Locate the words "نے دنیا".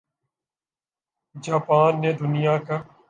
2.01-2.57